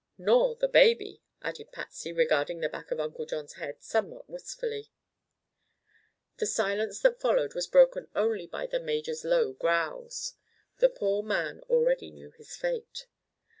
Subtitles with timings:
[0.17, 4.89] "Nor the baby," added Patsy, regarding the back of Uncle John's head somewhat wistfully.
[6.37, 10.33] The silence that followed was broken only by the major's low growls.
[10.79, 13.05] The poor man already knew his fate.